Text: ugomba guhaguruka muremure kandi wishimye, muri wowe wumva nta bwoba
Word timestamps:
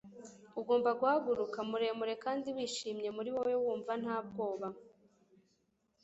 ugomba 0.59 0.89
guhaguruka 0.99 1.57
muremure 1.69 2.13
kandi 2.25 2.47
wishimye, 2.55 3.09
muri 3.17 3.29
wowe 3.35 3.55
wumva 3.63 3.91
nta 4.03 4.17
bwoba 4.27 4.67